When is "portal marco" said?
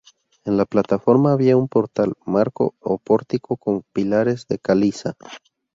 1.67-2.73